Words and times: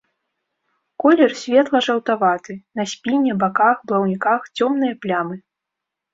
Колер 1.03 1.33
светла-жаўтаваты, 1.41 2.57
на 2.81 2.87
спіне, 2.93 3.31
баках, 3.45 3.77
плаўніках 3.93 4.41
цёмныя 4.57 4.93
плямы. 5.07 5.35